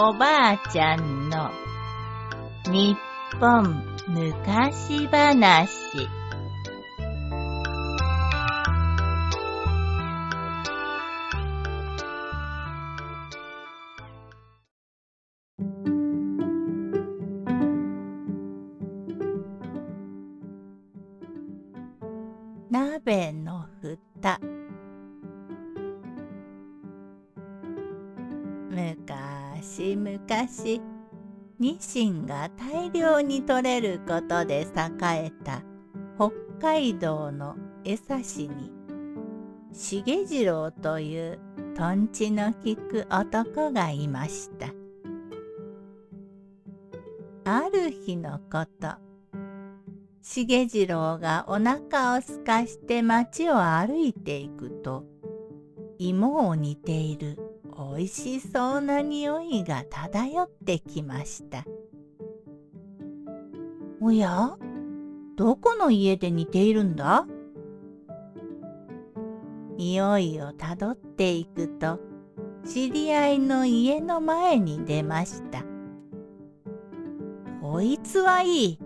[0.00, 1.50] おばあちゃんの
[2.70, 2.96] 日
[3.40, 6.06] 本昔話。
[22.70, 24.38] 鍋の蓋。
[29.68, 30.80] 昔昔
[31.60, 34.66] ニシンが大量に取れることで栄
[35.02, 35.62] えた
[36.16, 37.54] 北海道の
[37.84, 38.72] 江差市に
[39.72, 41.38] 重次郎という
[41.76, 44.68] とんちの利く男がいました。
[47.44, 48.88] ある日のこと
[50.22, 55.04] 重次郎がお腹をすかして町を歩いていくと
[55.98, 57.47] 芋を煮ている。
[57.80, 61.64] おいしそうな匂いが漂ってきました。
[64.00, 64.56] おや？
[65.36, 67.24] どこの家で似ているんだ？
[69.76, 72.00] 匂いをたどっていくと
[72.68, 75.62] 知り合いの家の前に出ました。
[77.62, 78.78] こいつはいい。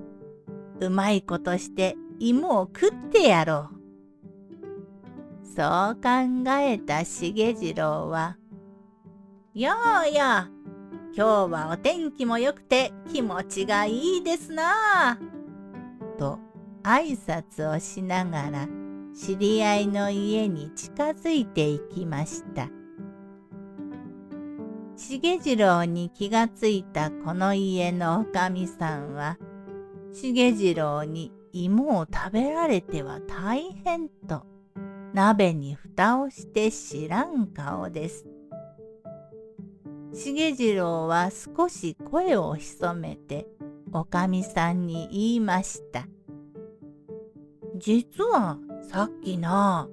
[0.81, 5.47] うまいことして芋を食ってやろう。
[5.47, 8.37] そう考えた重次郎は
[9.55, 10.51] やあやあ、
[11.15, 15.19] 今日はお天気も良くて気持ちがいいですなあ
[16.19, 16.39] と
[16.83, 18.69] 挨拶をしながら
[19.15, 22.71] 知り合いの家に近づいていきました。
[24.97, 29.37] 重次郎に気がついたこの家のおかみさんは
[30.15, 34.47] 重次郎に芋を食べられては大変と
[35.13, 38.32] 鍋に蓋をして知らん顔です。
[40.15, 43.47] 重次郎は少し声を潜めて
[43.93, 46.07] おかみさんに言いました。
[47.77, 48.59] 実は
[48.91, 49.89] さっきな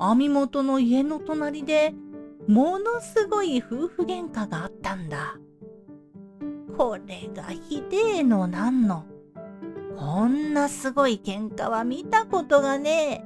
[0.00, 1.94] 網元の家の隣で
[2.48, 5.36] ものすごい夫婦喧嘩があったんだ。
[6.76, 9.04] これがひでえのなんの。
[9.96, 13.24] こんなすごい喧嘩は見たことがね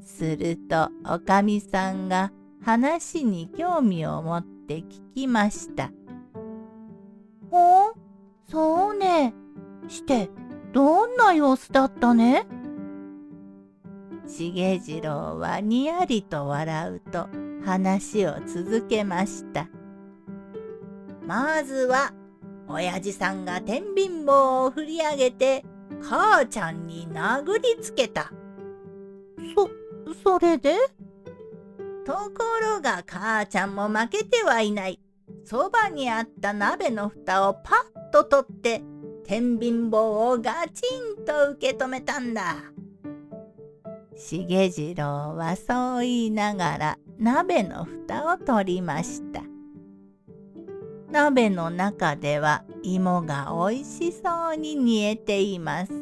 [0.00, 0.04] え。
[0.04, 5.90] するとおかみさんが話に興味を持ってって聞きました。
[7.50, 7.92] ほう
[8.50, 9.34] そうね。
[9.88, 10.30] して、
[10.72, 12.46] どんな様子だったね？
[14.26, 17.28] 重次郎はにやりと笑うと
[17.64, 19.68] 話を続けました。
[21.26, 22.12] まずは、
[22.66, 25.62] 親父さんが天秤棒を振り上げて、
[26.02, 28.32] 母ちゃんに殴りつけた。
[29.54, 29.68] そ、
[30.22, 30.74] それで？
[32.04, 35.00] ところが母ちゃんも負けてはいない。
[35.44, 37.76] そばにあった鍋の蓋をパ
[38.08, 38.82] ッと取って
[39.24, 40.82] 天秤棒をガチ
[41.20, 42.56] ンと受け止めたんだ。
[44.16, 49.42] 重次郎はそう言いながら鍋の蓋を取りました。
[51.10, 55.92] 鍋の中では芋がおいしそうに煮えています。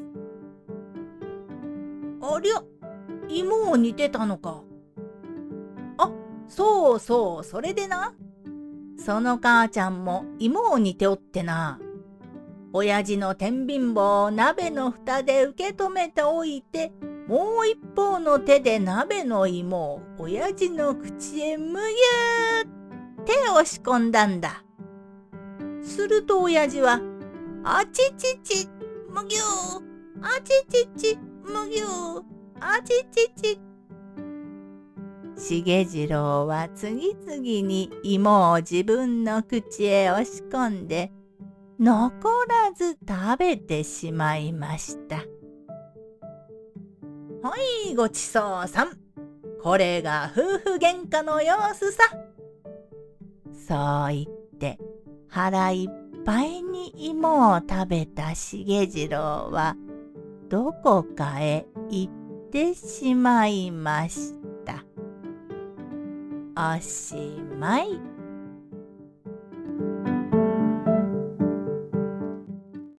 [2.23, 2.63] ありゃ、
[3.29, 4.63] 芋を煮てたのか。
[6.55, 8.13] そうそう、それでな。
[8.99, 11.81] その母ちゃんも芋を煮ておってな。
[12.75, 16.93] 親父の天秤棒を鍋の蓋で受け止めておいて、
[17.27, 24.63] もう一方の手で鍋の芋を親父の口へむぎゅーって押し込んだんだ。
[25.83, 27.01] すると親父は、
[27.65, 28.69] あちちち、
[29.09, 29.43] むぎゅー、
[30.21, 32.23] あちちち、むぎゅー、
[32.61, 33.61] あちちち、
[35.37, 41.13] 重次郎は次々に芋を自分の口へ押し込んで
[41.81, 45.17] 残らず食べてしまいました。
[47.43, 47.55] は
[47.89, 48.99] い、ごちそうさん。
[49.63, 52.03] これが夫婦喧嘩の様子さ。
[53.67, 54.79] そう言って
[55.29, 59.77] 腹いっぱいに芋を食べた重次郎は
[60.49, 64.42] どこかへ行ってしまいました。
[66.55, 67.15] おし
[67.59, 68.12] まい。